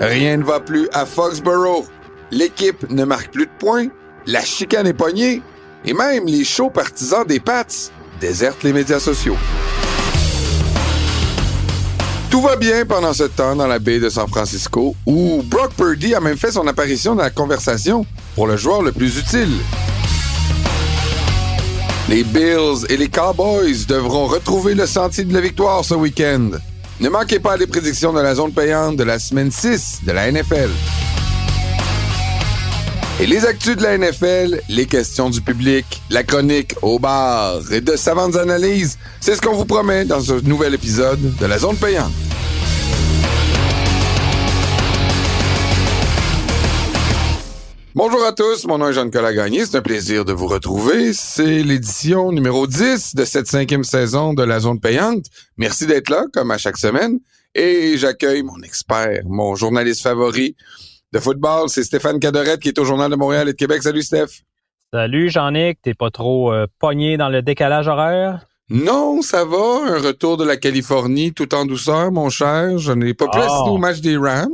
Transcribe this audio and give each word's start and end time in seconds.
Rien 0.00 0.36
ne 0.36 0.44
va 0.44 0.60
plus 0.60 0.88
à 0.92 1.06
Foxborough. 1.06 1.86
L'équipe 2.30 2.90
ne 2.90 3.04
marque 3.04 3.32
plus 3.32 3.46
de 3.46 3.50
points, 3.58 3.86
la 4.26 4.42
chicane 4.42 4.86
est 4.86 4.94
pognée, 4.94 5.40
et 5.84 5.94
même 5.94 6.26
les 6.26 6.44
chauds 6.44 6.70
partisans 6.70 7.26
des 7.26 7.40
Pats 7.40 7.64
désertent 8.20 8.62
les 8.64 8.72
médias 8.72 9.00
sociaux. 9.00 9.36
Tout 12.30 12.40
va 12.40 12.56
bien 12.56 12.84
pendant 12.84 13.12
ce 13.12 13.24
temps 13.24 13.54
dans 13.54 13.66
la 13.66 13.78
baie 13.78 14.00
de 14.00 14.08
San 14.10 14.26
Francisco, 14.28 14.94
où 15.06 15.42
Brock 15.44 15.72
Purdy 15.74 16.14
a 16.14 16.20
même 16.20 16.36
fait 16.36 16.52
son 16.52 16.66
apparition 16.66 17.14
dans 17.14 17.22
la 17.22 17.30
conversation 17.30 18.04
pour 18.34 18.46
le 18.46 18.56
joueur 18.56 18.82
le 18.82 18.92
plus 18.92 19.18
utile. 19.18 19.52
Les 22.06 22.22
Bills 22.22 22.84
et 22.90 22.98
les 22.98 23.08
Cowboys 23.08 23.86
devront 23.88 24.26
retrouver 24.26 24.74
le 24.74 24.86
sentier 24.86 25.24
de 25.24 25.32
la 25.32 25.40
victoire 25.40 25.82
ce 25.84 25.94
week-end. 25.94 26.50
Ne 27.00 27.08
manquez 27.08 27.40
pas 27.40 27.56
les 27.56 27.66
prédictions 27.66 28.12
de 28.12 28.20
la 28.20 28.34
zone 28.34 28.52
payante 28.52 28.96
de 28.96 29.04
la 29.04 29.18
semaine 29.18 29.50
6 29.50 30.00
de 30.06 30.12
la 30.12 30.30
NFL. 30.30 30.68
Et 33.20 33.26
les 33.26 33.46
actus 33.46 33.76
de 33.76 33.82
la 33.82 33.96
NFL, 33.96 34.60
les 34.68 34.84
questions 34.84 35.30
du 35.30 35.40
public, 35.40 36.02
la 36.10 36.24
chronique 36.24 36.74
au 36.82 36.98
bar 36.98 37.60
et 37.72 37.80
de 37.80 37.96
savantes 37.96 38.36
analyses, 38.36 38.98
c'est 39.20 39.34
ce 39.34 39.40
qu'on 39.40 39.54
vous 39.54 39.64
promet 39.64 40.04
dans 40.04 40.20
ce 40.20 40.34
nouvel 40.44 40.74
épisode 40.74 41.34
de 41.40 41.46
la 41.46 41.58
zone 41.58 41.76
payante. 41.76 42.12
Bonjour 48.06 48.22
à 48.26 48.32
tous, 48.32 48.66
mon 48.66 48.76
nom 48.76 48.88
est 48.90 48.92
Jean-Nicolas 48.92 49.32
Gagné, 49.32 49.64
c'est 49.64 49.78
un 49.78 49.80
plaisir 49.80 50.26
de 50.26 50.34
vous 50.34 50.46
retrouver. 50.46 51.14
C'est 51.14 51.62
l'édition 51.62 52.32
numéro 52.32 52.66
10 52.66 53.14
de 53.14 53.24
cette 53.24 53.46
cinquième 53.46 53.82
saison 53.82 54.34
de 54.34 54.42
la 54.42 54.60
zone 54.60 54.78
payante. 54.78 55.24
Merci 55.56 55.86
d'être 55.86 56.10
là, 56.10 56.26
comme 56.30 56.50
à 56.50 56.58
chaque 56.58 56.76
semaine. 56.76 57.18
Et 57.54 57.96
j'accueille 57.96 58.42
mon 58.42 58.60
expert, 58.62 59.22
mon 59.24 59.54
journaliste 59.54 60.02
favori 60.02 60.54
de 61.14 61.18
football, 61.18 61.70
c'est 61.70 61.82
Stéphane 61.82 62.20
Cadorette 62.20 62.60
qui 62.60 62.68
est 62.68 62.78
au 62.78 62.84
Journal 62.84 63.10
de 63.10 63.16
Montréal 63.16 63.48
et 63.48 63.52
de 63.52 63.56
Québec. 63.56 63.82
Salut 63.82 64.02
Steph. 64.02 64.42
Salut 64.92 65.30
Jean-Nic, 65.30 65.78
t'es 65.80 65.94
pas 65.94 66.10
trop 66.10 66.52
euh, 66.52 66.66
pogné 66.78 67.16
dans 67.16 67.30
le 67.30 67.40
décalage 67.40 67.88
horaire? 67.88 68.44
Non, 68.68 69.22
ça 69.22 69.46
va. 69.46 69.80
Un 69.86 69.98
retour 70.02 70.36
de 70.36 70.44
la 70.44 70.58
Californie 70.58 71.32
tout 71.32 71.54
en 71.54 71.64
douceur, 71.64 72.12
mon 72.12 72.28
cher. 72.28 72.76
Je 72.76 72.92
n'ai 72.92 73.14
pas 73.14 73.28
pu 73.28 73.38
Oh. 73.38 73.44
assister 73.44 73.70
au 73.70 73.78
match 73.78 74.00
des 74.00 74.18
Rams. 74.18 74.50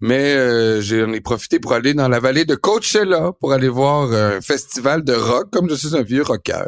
Mais 0.00 0.34
euh, 0.34 0.80
j'en 0.80 1.12
ai 1.12 1.20
profité 1.20 1.58
pour 1.58 1.72
aller 1.72 1.92
dans 1.94 2.08
la 2.08 2.20
vallée 2.20 2.44
de 2.44 2.54
Coachella 2.54 3.32
pour 3.40 3.52
aller 3.52 3.68
voir 3.68 4.12
un 4.12 4.40
festival 4.40 5.02
de 5.02 5.12
rock, 5.12 5.50
comme 5.50 5.68
je 5.68 5.74
suis 5.74 5.96
un 5.96 6.02
vieux 6.02 6.22
rocker. 6.22 6.66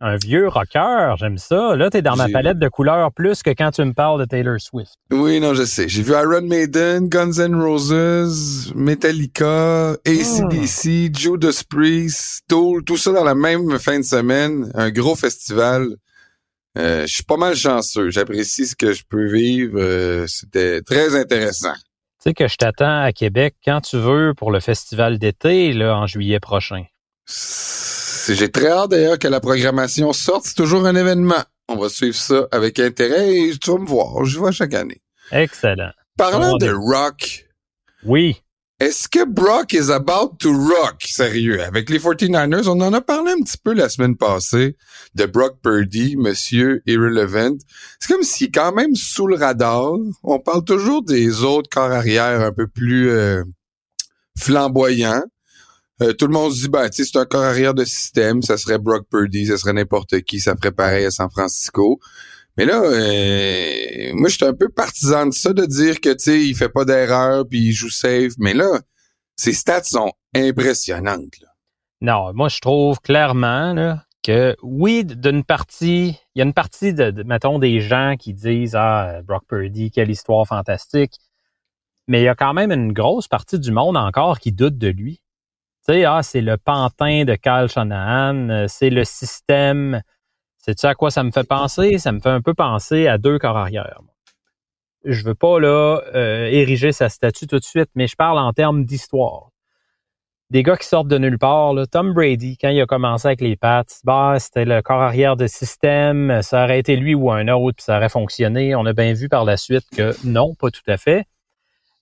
Un 0.00 0.16
vieux 0.16 0.46
rocker, 0.46 1.14
j'aime 1.18 1.38
ça. 1.38 1.74
Là, 1.74 1.90
t'es 1.90 2.02
dans 2.02 2.14
ma 2.14 2.28
palette 2.28 2.60
de 2.60 2.68
couleurs 2.68 3.12
plus 3.12 3.42
que 3.42 3.50
quand 3.50 3.72
tu 3.72 3.82
me 3.84 3.92
parles 3.92 4.20
de 4.20 4.26
Taylor 4.26 4.60
Swift. 4.60 4.92
Oui, 5.10 5.40
non, 5.40 5.54
je 5.54 5.64
sais. 5.64 5.88
J'ai 5.88 6.02
vu 6.02 6.12
Iron 6.12 6.42
Maiden, 6.42 7.08
Guns 7.08 7.40
N' 7.40 7.60
Roses, 7.60 8.72
Metallica, 8.76 9.96
ACDC, 10.06 11.16
Judas 11.16 11.62
Priest, 11.68 12.44
Tool, 12.48 12.84
tout 12.84 12.96
ça 12.96 13.10
dans 13.10 13.24
la 13.24 13.34
même 13.34 13.76
fin 13.80 13.98
de 13.98 14.04
semaine. 14.04 14.70
Un 14.74 14.90
gros 14.90 15.16
festival. 15.16 15.96
Euh, 16.76 17.04
je 17.06 17.12
suis 17.14 17.24
pas 17.24 17.36
mal 17.36 17.56
chanceux. 17.56 18.10
J'apprécie 18.10 18.66
ce 18.66 18.76
que 18.76 18.92
je 18.92 19.02
peux 19.08 19.26
vivre. 19.26 19.80
Euh, 19.80 20.26
C'était 20.28 20.80
très 20.82 21.16
intéressant. 21.16 21.74
Tu 22.28 22.32
sais 22.32 22.34
que 22.34 22.48
je 22.48 22.56
t'attends 22.56 23.00
à 23.04 23.10
Québec 23.10 23.54
quand 23.64 23.80
tu 23.80 23.96
veux 23.96 24.34
pour 24.36 24.50
le 24.50 24.60
festival 24.60 25.18
d'été, 25.18 25.72
là, 25.72 25.96
en 25.96 26.06
juillet 26.06 26.40
prochain. 26.40 26.84
J'ai 27.26 28.50
très 28.52 28.68
hâte 28.68 28.90
d'ailleurs 28.90 29.18
que 29.18 29.28
la 29.28 29.40
programmation 29.40 30.12
sorte. 30.12 30.44
C'est 30.44 30.54
toujours 30.54 30.84
un 30.84 30.94
événement. 30.94 31.42
On 31.68 31.76
va 31.76 31.88
suivre 31.88 32.16
ça 32.16 32.46
avec 32.50 32.80
intérêt 32.80 33.34
et 33.34 33.56
tu 33.56 33.70
vas 33.70 33.78
me 33.78 33.86
voir. 33.86 34.26
Je 34.26 34.38
vois 34.38 34.52
chaque 34.52 34.74
année. 34.74 35.00
Excellent. 35.32 35.92
Parlant 36.18 36.58
de 36.58 36.66
des- 36.66 36.70
rock, 36.70 37.46
Oui. 38.04 38.42
Est-ce 38.80 39.08
que 39.08 39.24
Brock 39.24 39.72
is 39.72 39.90
about 39.90 40.36
to 40.38 40.52
rock? 40.52 41.02
Sérieux, 41.04 41.60
avec 41.62 41.90
les 41.90 41.98
49ers, 41.98 42.68
on 42.68 42.80
en 42.80 42.92
a 42.92 43.00
parlé 43.00 43.32
un 43.32 43.42
petit 43.42 43.58
peu 43.58 43.72
la 43.72 43.88
semaine 43.88 44.16
passée 44.16 44.76
de 45.16 45.26
Brock 45.26 45.56
Purdy, 45.60 46.16
monsieur 46.16 46.80
Irrelevant. 46.86 47.56
C'est 47.98 48.12
comme 48.12 48.22
est 48.22 48.54
quand 48.54 48.72
même 48.72 48.94
sous 48.94 49.26
le 49.26 49.34
radar. 49.34 49.94
On 50.22 50.38
parle 50.38 50.64
toujours 50.64 51.02
des 51.02 51.42
autres 51.42 51.68
corps 51.68 51.90
arrière 51.90 52.40
un 52.40 52.52
peu 52.52 52.68
plus 52.68 53.10
euh, 53.10 53.42
flamboyants. 54.38 55.24
Euh, 56.00 56.12
tout 56.12 56.28
le 56.28 56.32
monde 56.32 56.52
se 56.52 56.62
dit, 56.62 56.68
ben, 56.68 56.88
c'est 56.92 57.16
un 57.16 57.24
corps 57.24 57.42
arrière 57.42 57.74
de 57.74 57.84
système, 57.84 58.42
ça 58.42 58.56
serait 58.56 58.78
Brock 58.78 59.08
Purdy, 59.10 59.46
ça 59.46 59.58
serait 59.58 59.72
n'importe 59.72 60.20
qui, 60.20 60.38
ça 60.38 60.54
ferait 60.54 60.70
pareil 60.70 61.04
à 61.04 61.10
San 61.10 61.28
Francisco. 61.28 61.98
Mais 62.58 62.64
là, 62.64 62.82
euh, 62.82 64.12
moi, 64.14 64.28
je 64.28 64.34
suis 64.34 64.44
un 64.44 64.52
peu 64.52 64.68
partisan 64.68 65.26
de 65.26 65.32
ça, 65.32 65.52
de 65.52 65.64
dire 65.64 66.00
que, 66.00 66.08
tu 66.10 66.18
sais, 66.18 66.44
il 66.44 66.56
fait 66.56 66.68
pas 66.68 66.84
d'erreur, 66.84 67.44
puis 67.48 67.60
il 67.60 67.72
joue 67.72 67.88
safe. 67.88 68.32
Mais 68.36 68.52
là, 68.52 68.80
ses 69.36 69.52
stats 69.52 69.84
sont 69.84 70.12
impressionnantes. 70.34 71.38
là. 71.40 71.48
Non, 72.00 72.32
moi, 72.34 72.48
je 72.48 72.58
trouve 72.58 73.00
clairement 73.00 73.74
là, 73.74 74.02
que 74.24 74.56
oui, 74.62 75.04
d'une 75.04 75.44
partie, 75.44 76.18
il 76.34 76.38
y 76.38 76.42
a 76.42 76.44
une 76.44 76.52
partie 76.52 76.92
de, 76.92 77.12
de, 77.12 77.22
mettons, 77.22 77.60
des 77.60 77.80
gens 77.80 78.16
qui 78.18 78.34
disent 78.34 78.74
Ah, 78.74 79.20
Brock 79.24 79.44
Purdy, 79.48 79.92
quelle 79.92 80.10
histoire 80.10 80.44
fantastique. 80.44 81.14
Mais 82.08 82.22
il 82.22 82.24
y 82.24 82.28
a 82.28 82.34
quand 82.34 82.54
même 82.54 82.72
une 82.72 82.92
grosse 82.92 83.28
partie 83.28 83.60
du 83.60 83.70
monde 83.70 83.96
encore 83.96 84.40
qui 84.40 84.50
doute 84.50 84.78
de 84.78 84.88
lui. 84.88 85.22
Tu 85.86 85.94
sais, 85.94 86.04
ah, 86.06 86.24
c'est 86.24 86.40
le 86.40 86.56
pantin 86.56 87.24
de 87.24 87.36
Kyle 87.36 87.68
Shanahan, 87.68 88.48
euh, 88.48 88.66
c'est 88.68 88.90
le 88.90 89.04
système. 89.04 90.02
Sais-tu 90.68 90.84
à 90.84 90.94
quoi 90.94 91.10
ça 91.10 91.22
me 91.22 91.30
fait 91.30 91.48
penser? 91.48 91.96
Ça 91.96 92.12
me 92.12 92.20
fait 92.20 92.28
un 92.28 92.42
peu 92.42 92.52
penser 92.52 93.06
à 93.06 93.16
deux 93.16 93.38
corps 93.38 93.56
arrière. 93.56 94.02
Je 95.02 95.24
veux 95.24 95.34
pas 95.34 95.58
là 95.58 96.02
euh, 96.14 96.44
ériger 96.44 96.92
sa 96.92 97.08
statue 97.08 97.46
tout 97.46 97.58
de 97.58 97.64
suite, 97.64 97.88
mais 97.94 98.06
je 98.06 98.16
parle 98.16 98.38
en 98.38 98.52
termes 98.52 98.84
d'histoire 98.84 99.48
des 100.50 100.62
gars 100.62 100.76
qui 100.76 100.86
sortent 100.86 101.08
de 101.08 101.16
nulle 101.16 101.38
part. 101.38 101.72
Tom 101.90 102.12
Brady, 102.12 102.58
quand 102.58 102.68
il 102.68 102.82
a 102.82 102.84
commencé 102.84 103.28
avec 103.28 103.40
les 103.40 103.56
Pats, 103.56 103.84
bah, 104.04 104.36
c'était 104.38 104.66
le 104.66 104.82
corps 104.82 105.00
arrière 105.00 105.36
de 105.36 105.46
système, 105.46 106.42
ça 106.42 106.64
aurait 106.64 106.80
été 106.80 106.96
lui 106.96 107.14
ou 107.14 107.30
un 107.30 107.48
autre, 107.48 107.76
puis 107.76 107.84
ça 107.84 107.96
aurait 107.96 108.10
fonctionné. 108.10 108.74
On 108.74 108.84
a 108.84 108.92
bien 108.92 109.14
vu 109.14 109.30
par 109.30 109.46
la 109.46 109.56
suite 109.56 109.86
que 109.96 110.14
non, 110.26 110.54
pas 110.54 110.70
tout 110.70 110.82
à 110.86 110.98
fait. 110.98 111.24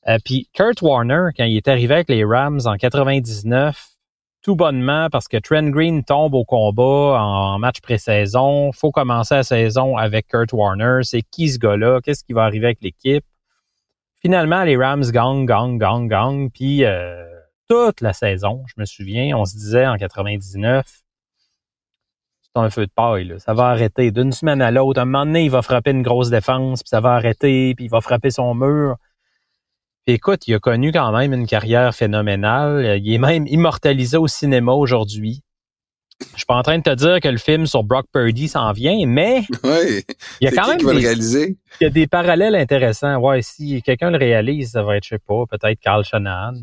Euh, 0.09 0.19
puis 0.25 0.49
Kurt 0.53 0.83
Warner, 0.83 1.29
quand 1.37 1.45
il 1.45 1.57
est 1.57 1.69
arrivé 1.69 1.95
avec 1.95 2.09
les 2.09 2.25
Rams 2.25 2.61
en 2.65 2.75
99, 2.77 3.96
tout 4.47 4.55
bonnement 4.55 5.09
parce 5.11 5.27
que 5.27 5.39
Trent 5.39 5.71
Green 5.71 6.05
tombe 6.05 6.33
au 6.35 6.45
combat 6.45 7.21
en 7.21 7.59
match 7.59 7.81
pré-saison. 7.81 8.71
faut 8.71 8.93
commencer 8.93 9.35
la 9.35 9.43
saison 9.43 9.97
avec 9.97 10.29
Kurt 10.29 10.53
Warner. 10.53 11.01
C'est 11.03 11.23
qui 11.23 11.49
ce 11.49 11.59
gars-là? 11.59 12.01
Qu'est-ce 12.01 12.23
qui 12.23 12.33
va 12.33 12.45
arriver 12.45 12.67
avec 12.67 12.81
l'équipe? 12.81 13.25
Finalement, 14.23 14.63
les 14.63 14.77
Rams 14.77 15.03
gagnent, 15.11 15.47
gagnent, 15.47 15.79
gagnent, 15.79 16.07
gagnent. 16.07 16.51
Puis 16.51 16.85
euh, 16.85 17.27
toute 17.69 18.01
la 18.01 18.13
saison, 18.13 18.63
je 18.69 18.75
me 18.77 18.85
souviens, 18.85 19.37
on 19.37 19.45
se 19.45 19.57
disait 19.57 19.89
en 19.89 19.97
99, 19.97 20.85
c'est 20.87 21.03
un 22.55 22.71
feu 22.71 22.87
de 22.87 22.93
paille, 22.95 23.35
ça 23.39 23.53
va 23.53 23.65
arrêter 23.65 24.13
d'une 24.13 24.31
semaine 24.31 24.63
à 24.63 24.71
l'autre. 24.71 25.01
Un 25.01 25.07
moment 25.07 25.27
donné, 25.27 25.43
il 25.47 25.51
va 25.51 25.63
frapper 25.63 25.91
une 25.91 26.03
grosse 26.03 26.31
défense, 26.31 26.85
puis 26.85 26.91
ça 26.91 27.01
va 27.01 27.15
arrêter, 27.15 27.75
puis 27.75 27.87
il 27.87 27.91
va 27.91 28.01
frapper 28.01 28.31
son 28.31 28.55
mur. 28.55 28.95
Puis 30.07 30.15
écoute, 30.15 30.47
il 30.47 30.55
a 30.55 30.61
connu 30.61 30.93
quand 30.93 31.11
même 31.11 31.33
une 31.33 31.47
carrière 31.49 31.93
phénoménale. 31.93 33.01
Il 33.03 33.13
est 33.13 33.19
même 33.19 33.47
immortalisé 33.49 34.17
au 34.17 34.29
cinéma 34.29 34.73
aujourd'hui. 34.73 35.43
Je 36.33 36.37
suis 36.37 36.47
pas 36.47 36.55
en 36.55 36.63
train 36.63 36.79
de 36.79 36.83
te 36.83 36.95
dire 36.95 37.21
que 37.21 37.29
le 37.29 37.37
film 37.39 37.67
sur 37.67 37.83
Brock 37.83 38.07
Purdy 38.13 38.47
s'en 38.49 38.71
vient, 38.73 39.05
mais 39.07 39.43
Ouais. 39.65 40.05
il 40.41 40.45
y 40.45 40.47
a 40.47 40.53
quand 40.53 40.69
même 40.69 40.79
qui 40.79 40.85
va 40.85 40.93
le 40.95 41.01
des, 41.01 41.07
réaliser? 41.07 41.59
il 41.81 41.85
y 41.85 41.87
a 41.89 41.91
des 41.91 42.07
parallèles 42.07 42.55
intéressants. 42.55 43.17
Ouais, 43.17 43.43
si 43.43 43.83
quelqu'un 43.83 44.11
le 44.11 44.17
réalise, 44.17 44.71
ça 44.71 44.83
va 44.85 44.97
être, 44.97 45.03
je 45.05 45.11
sais 45.11 45.19
pas, 45.19 45.45
peut-être 45.51 45.79
Carl 45.81 46.05
Shanahan. 46.05 46.55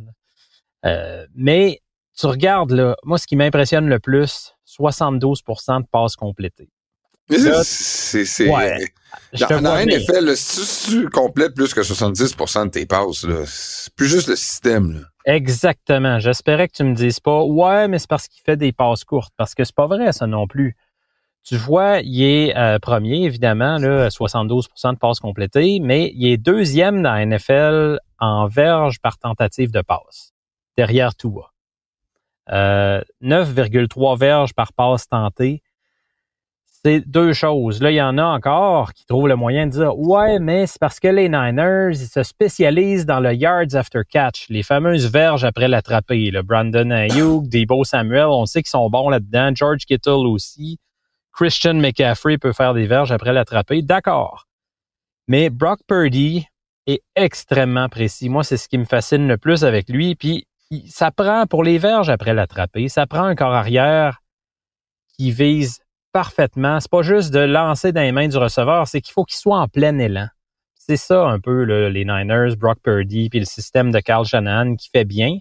Euh, 0.85 1.27
mais 1.35 1.81
tu 2.17 2.25
regardes, 2.27 2.71
là, 2.71 2.95
moi, 3.03 3.17
ce 3.17 3.27
qui 3.27 3.35
m'impressionne 3.35 3.87
le 3.89 3.99
plus, 3.99 4.55
72% 4.65 5.81
de 5.81 5.87
passes 5.91 6.15
complétées. 6.15 6.69
C'est, 7.29 8.49
ouais. 8.49 8.85
Dans, 9.49 9.61
dans. 9.61 9.77
NFL, 9.77 10.35
si 10.35 10.91
tu, 10.91 11.09
complètes 11.09 11.55
plus 11.55 11.73
que 11.73 11.81
70% 11.81 12.65
de 12.65 12.69
tes 12.69 12.85
passes, 12.85 13.25
c'est 13.45 13.93
plus 13.95 14.07
juste 14.07 14.27
le 14.27 14.35
système. 14.35 14.93
Là. 14.93 14.99
Exactement. 15.25 16.19
J'espérais 16.19 16.67
que 16.67 16.73
tu 16.73 16.83
me 16.83 16.93
dises 16.93 17.19
pas, 17.19 17.43
ouais, 17.43 17.87
mais 17.87 17.99
c'est 17.99 18.09
parce 18.09 18.27
qu'il 18.27 18.41
fait 18.43 18.57
des 18.57 18.71
passes 18.71 19.03
courtes. 19.03 19.33
Parce 19.37 19.55
que 19.55 19.63
c'est 19.63 19.75
pas 19.75 19.87
vrai, 19.87 20.11
ça 20.11 20.27
non 20.27 20.47
plus. 20.47 20.75
Tu 21.43 21.57
vois, 21.57 21.99
il 21.99 22.23
est 22.23 22.57
euh, 22.57 22.79
premier, 22.79 23.25
évidemment, 23.25 23.77
là, 23.77 24.07
72% 24.07 24.93
de 24.93 24.97
passes 24.97 25.19
complétées, 25.19 25.79
mais 25.81 26.11
il 26.15 26.27
est 26.27 26.37
deuxième 26.37 27.01
dans 27.01 27.13
la 27.13 27.25
NFL 27.25 27.99
en 28.19 28.47
verge 28.47 28.99
par 29.01 29.17
tentative 29.17 29.71
de 29.71 29.81
passe, 29.81 30.33
derrière 30.77 31.15
Tua. 31.15 31.51
Euh, 32.49 33.01
9,3 33.21 34.17
verges 34.17 34.53
par 34.53 34.71
passe 34.73 35.07
tentée. 35.07 35.62
C'est 36.85 36.99
deux 37.07 37.31
choses. 37.31 37.81
Là, 37.81 37.91
il 37.91 37.95
y 37.95 38.01
en 38.01 38.17
a 38.17 38.23
encore 38.23 38.93
qui 38.93 39.05
trouvent 39.05 39.27
le 39.27 39.35
moyen 39.35 39.67
de 39.67 39.71
dire 39.71 39.97
Ouais, 39.97 40.39
mais 40.39 40.67
c'est 40.67 40.79
parce 40.79 40.99
que 40.99 41.07
les 41.07 41.29
Niners, 41.29 41.91
ils 41.91 42.07
se 42.07 42.23
spécialisent 42.23 43.05
dans 43.05 43.21
le 43.21 43.33
yards 43.33 43.75
after 43.75 44.01
catch, 44.09 44.47
les 44.49 44.63
fameuses 44.63 45.09
verges 45.09 45.45
après 45.45 45.67
l'attraper. 45.67 46.31
Brandon 46.43 46.91
Ayuk, 46.91 47.47
Debo 47.47 47.83
Samuel, 47.85 48.27
on 48.27 48.45
sait 48.45 48.61
qu'ils 48.61 48.69
sont 48.69 48.89
bons 48.89 49.09
là-dedans. 49.09 49.51
George 49.55 49.85
Kittle 49.85 50.27
aussi. 50.27 50.79
Christian 51.31 51.75
McCaffrey 51.75 52.37
peut 52.37 52.53
faire 52.53 52.73
des 52.73 52.85
verges 52.85 53.11
après 53.11 53.33
l'attraper. 53.33 53.81
D'accord. 53.81 54.45
Mais 55.27 55.49
Brock 55.49 55.79
Purdy 55.87 56.45
est 56.85 57.01
extrêmement 57.15 57.87
précis. 57.87 58.27
Moi, 58.27 58.43
c'est 58.43 58.57
ce 58.57 58.67
qui 58.67 58.77
me 58.77 58.85
fascine 58.85 59.27
le 59.27 59.37
plus 59.37 59.63
avec 59.63 59.89
lui. 59.89 60.15
Puis, 60.15 60.47
ça 60.87 61.11
prend 61.11 61.45
pour 61.47 61.63
les 61.63 61.77
verges 61.77 62.09
après 62.09 62.33
l'attraper, 62.33 62.89
ça 62.89 63.05
prend 63.05 63.23
un 63.23 63.35
corps 63.35 63.53
arrière 63.53 64.21
qui 65.17 65.31
vise 65.31 65.82
parfaitement. 66.13 66.79
C'est 66.79 66.91
pas 66.91 67.01
juste 67.01 67.33
de 67.33 67.39
lancer 67.39 67.91
dans 67.91 68.01
les 68.01 68.13
mains 68.13 68.29
du 68.29 68.37
receveur, 68.37 68.87
c'est 68.87 69.01
qu'il 69.01 69.11
faut 69.11 69.25
qu'il 69.25 69.37
soit 69.37 69.59
en 69.59 69.67
plein 69.67 69.97
élan. 69.97 70.27
C'est 70.75 70.97
ça 70.97 71.25
un 71.27 71.39
peu 71.39 71.63
les 71.63 72.05
Niners, 72.05 72.55
Brock 72.57 72.77
Purdy, 72.83 73.29
puis 73.29 73.39
le 73.39 73.45
système 73.45 73.91
de 73.91 73.99
Carl 73.99 74.25
Shanahan 74.25 74.75
qui 74.75 74.89
fait 74.89 75.05
bien. 75.05 75.37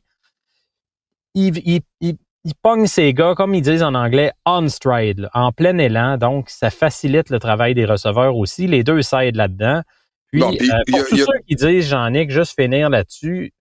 Il, 1.34 1.58
il, 1.66 1.80
il, 2.00 2.54
pogne 2.62 2.86
ses 2.86 3.12
gars, 3.12 3.34
comme 3.34 3.54
ils 3.54 3.62
disent 3.62 3.82
en 3.82 3.94
anglais, 3.94 4.32
on 4.46 4.68
stride, 4.68 5.28
en 5.34 5.50
plein 5.50 5.78
élan. 5.78 6.16
Donc, 6.16 6.48
ça 6.48 6.70
facilite 6.70 7.30
le 7.30 7.38
travail 7.38 7.74
des 7.74 7.84
receveurs 7.84 8.36
aussi. 8.36 8.66
Les 8.66 8.84
deux 8.84 9.02
s'aident 9.02 9.36
là-dedans. 9.36 9.82
Puis, 10.30 10.42
euh, 10.42 10.82
pour 10.88 11.06
tous 11.08 11.16
ceux 11.16 11.38
qui 11.46 11.56
disent, 11.56 11.88
Jean-Nic, 11.88 12.30
juste 12.30 12.54
finir 12.54 12.88
là-dessus, 12.88 13.52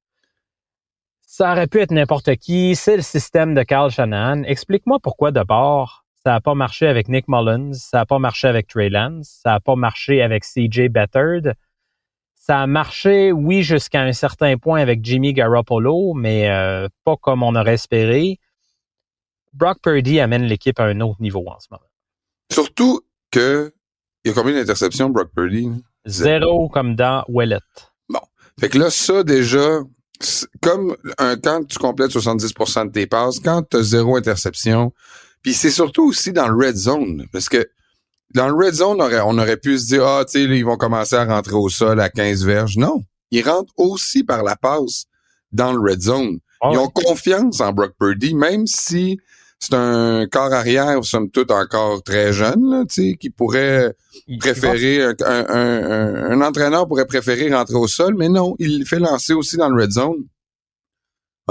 ça 1.25 1.51
aurait 1.51 1.67
pu 1.67 1.79
être 1.79 1.91
n'importe 1.91 2.35
qui. 2.35 2.75
C'est 2.75 2.97
le 2.97 3.01
système 3.01 3.55
de 3.55 3.63
Carl 3.63 3.89
Shanahan. 3.89 4.43
Explique-moi 4.43 4.99
pourquoi 5.01 5.31
d'abord 5.31 6.00
ça 6.23 6.31
n'a 6.31 6.41
pas 6.41 6.53
marché 6.53 6.87
avec 6.87 7.07
Nick 7.07 7.25
Mullins, 7.27 7.73
ça 7.73 7.99
n'a 7.99 8.05
pas 8.05 8.19
marché 8.19 8.47
avec 8.47 8.67
Trey 8.67 8.89
Lance, 8.89 9.39
ça 9.43 9.51
n'a 9.51 9.59
pas 9.59 9.75
marché 9.75 10.21
avec 10.21 10.43
CJ 10.43 10.89
Bettard. 10.89 11.53
Ça 12.35 12.61
a 12.61 12.67
marché, 12.67 13.31
oui, 13.31 13.63
jusqu'à 13.63 14.01
un 14.01 14.13
certain 14.13 14.57
point 14.57 14.81
avec 14.81 15.03
Jimmy 15.03 15.33
Garoppolo, 15.33 16.13
mais 16.13 16.49
euh, 16.49 16.87
pas 17.03 17.15
comme 17.17 17.43
on 17.43 17.55
aurait 17.55 17.75
espéré. 17.75 18.39
Brock 19.53 19.79
Purdy 19.81 20.19
amène 20.19 20.43
l'équipe 20.43 20.79
à 20.79 20.85
un 20.85 21.01
autre 21.01 21.21
niveau 21.21 21.43
en 21.47 21.59
ce 21.59 21.67
moment. 21.71 21.83
Surtout 22.51 23.01
que 23.31 23.73
il 24.23 24.29
y 24.29 24.31
a 24.31 24.35
combien 24.35 24.53
d'interceptions, 24.53 25.09
Brock 25.09 25.31
Purdy? 25.35 25.69
Zéro 26.05 26.69
comme 26.69 26.95
dans 26.95 27.23
Wallet. 27.27 27.57
Bon. 28.09 28.19
Fait 28.59 28.69
que 28.69 28.77
là, 28.77 28.89
ça 28.89 29.23
déjà, 29.23 29.79
comme 30.61 30.95
un, 31.17 31.37
quand 31.37 31.65
tu 31.67 31.79
complètes 31.79 32.11
70% 32.11 32.87
de 32.87 32.91
tes 32.91 33.07
passes, 33.07 33.39
quand 33.39 33.63
tu 33.67 33.77
as 33.77 33.81
zéro 33.81 34.15
interception, 34.15 34.93
puis 35.41 35.53
c'est 35.53 35.71
surtout 35.71 36.03
aussi 36.03 36.31
dans 36.31 36.47
le 36.47 36.55
red 36.55 36.75
zone, 36.75 37.25
parce 37.31 37.49
que 37.49 37.67
dans 38.33 38.47
le 38.47 38.53
red 38.53 38.73
zone, 38.73 38.97
on 39.01 39.03
aurait, 39.03 39.21
on 39.21 39.37
aurait 39.37 39.57
pu 39.57 39.77
se 39.77 39.87
dire, 39.87 40.05
ah, 40.05 40.23
tu 40.25 40.33
sais, 40.33 40.43
ils 40.43 40.65
vont 40.65 40.77
commencer 40.77 41.15
à 41.15 41.25
rentrer 41.25 41.55
au 41.55 41.69
sol 41.69 41.99
à 41.99 42.09
15 42.09 42.45
verges. 42.45 42.77
Non, 42.77 43.03
ils 43.31 43.47
rentrent 43.47 43.73
aussi 43.77 44.23
par 44.23 44.43
la 44.43 44.55
passe 44.55 45.05
dans 45.51 45.73
le 45.73 45.79
red 45.79 46.01
zone. 46.01 46.39
Ah 46.61 46.69
ils 46.71 46.77
ont 46.77 46.89
confiance 46.89 47.59
en 47.59 47.73
Brock 47.73 47.93
Purdy, 47.99 48.35
même 48.35 48.67
si 48.67 49.19
c'est 49.59 49.73
un 49.73 50.27
corps 50.27 50.53
arrière, 50.53 51.03
somme 51.03 51.29
toute, 51.29 51.51
encore 51.51 52.03
très 52.03 52.33
jeune, 52.33 52.69
là, 52.69 52.83
qui 52.87 53.29
pourrait 53.29 53.93
préférer, 54.39 55.03
un, 55.03 55.15
un, 55.25 56.31
un, 56.31 56.41
entraîneur 56.41 56.87
pourrait 56.87 57.05
préférer 57.05 57.53
rentrer 57.53 57.75
au 57.75 57.87
sol, 57.87 58.15
mais 58.17 58.29
non, 58.29 58.55
il 58.59 58.85
fait 58.85 58.99
lancer 58.99 59.33
aussi 59.33 59.57
dans 59.57 59.69
le 59.69 59.83
red 59.83 59.91
zone 59.91 60.23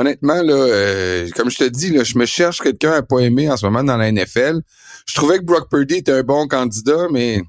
honnêtement, 0.00 0.42
là, 0.42 0.54
euh, 0.54 1.28
comme 1.36 1.50
je 1.50 1.58
te 1.58 1.64
dis, 1.64 1.90
là, 1.90 2.04
je 2.04 2.18
me 2.18 2.26
cherche 2.26 2.58
quelqu'un 2.58 2.92
à 2.92 3.02
pas 3.02 3.20
aimer 3.20 3.50
en 3.50 3.56
ce 3.56 3.66
moment 3.66 3.84
dans 3.84 3.96
la 3.96 4.10
NFL. 4.10 4.60
Je 5.06 5.14
trouvais 5.14 5.38
que 5.38 5.44
Brock 5.44 5.68
Purdy 5.70 5.96
était 5.96 6.12
un 6.12 6.22
bon 6.22 6.46
candidat, 6.48 7.06
mais 7.10 7.42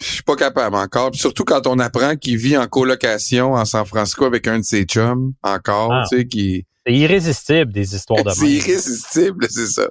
je 0.00 0.06
suis 0.06 0.22
pas 0.22 0.36
capable 0.36 0.76
encore. 0.76 1.14
surtout 1.14 1.44
quand 1.44 1.66
on 1.66 1.78
apprend 1.78 2.16
qu'il 2.16 2.36
vit 2.36 2.56
en 2.56 2.66
colocation 2.66 3.54
en 3.54 3.64
San 3.64 3.86
Francisco 3.86 4.24
avec 4.24 4.46
un 4.46 4.58
de 4.58 4.64
ses 4.64 4.84
chums, 4.84 5.32
encore, 5.42 5.92
ah. 5.92 6.04
tu 6.10 6.18
sais, 6.18 6.26
qui... 6.26 6.66
C'est 6.86 6.94
irrésistible, 6.94 7.72
des 7.72 7.96
histoires 7.96 8.22
de 8.22 8.30
C'est 8.34 8.48
irrésistible, 8.48 9.46
c'est 9.48 9.66
ça. 9.66 9.88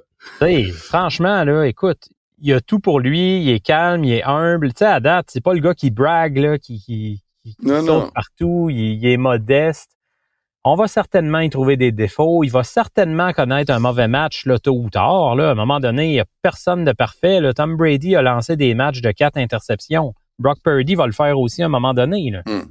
franchement, 0.72 1.44
là, 1.44 1.64
écoute, 1.64 2.08
il 2.38 2.52
a 2.52 2.60
tout 2.60 2.78
pour 2.78 3.00
lui, 3.00 3.42
il 3.42 3.50
est 3.50 3.60
calme, 3.60 4.04
il 4.04 4.12
est 4.12 4.24
humble. 4.24 4.68
Tu 4.68 4.78
sais, 4.78 4.86
à 4.86 5.00
date, 5.00 5.26
c'est 5.32 5.42
pas 5.42 5.52
le 5.52 5.60
gars 5.60 5.74
qui 5.74 5.90
brague, 5.90 6.38
là, 6.38 6.58
qui, 6.58 6.80
qui, 6.80 7.22
saute 7.64 8.12
partout, 8.14 8.68
il, 8.70 9.04
est 9.06 9.16
modeste 9.16 9.95
on 10.68 10.74
va 10.74 10.88
certainement 10.88 11.38
y 11.38 11.48
trouver 11.48 11.76
des 11.76 11.92
défauts. 11.92 12.42
Il 12.42 12.50
va 12.50 12.64
certainement 12.64 13.32
connaître 13.32 13.72
un 13.72 13.78
mauvais 13.78 14.08
match 14.08 14.46
là, 14.46 14.58
tôt 14.58 14.76
ou 14.76 14.90
tard. 14.90 15.36
Là. 15.36 15.50
À 15.50 15.52
un 15.52 15.54
moment 15.54 15.78
donné, 15.78 16.06
il 16.06 16.12
n'y 16.14 16.20
a 16.20 16.24
personne 16.42 16.84
de 16.84 16.90
parfait. 16.90 17.40
Là. 17.40 17.54
Tom 17.54 17.76
Brady 17.76 18.16
a 18.16 18.22
lancé 18.22 18.56
des 18.56 18.74
matchs 18.74 19.00
de 19.00 19.12
quatre 19.12 19.36
interceptions. 19.36 20.12
Brock 20.40 20.58
Purdy 20.64 20.96
va 20.96 21.06
le 21.06 21.12
faire 21.12 21.38
aussi 21.38 21.62
à 21.62 21.66
un 21.66 21.68
moment 21.68 21.94
donné. 21.94 22.32
Là. 22.32 22.42
Hmm. 22.46 22.64